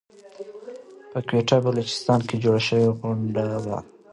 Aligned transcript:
په 1.11 1.19
کويټه 1.27 1.57
بلوچستان 1.65 2.19
کې 2.27 2.35
جوړه 2.43 2.61
شوى 2.67 2.87
غونډه 2.99 3.43
وه. 3.63 3.77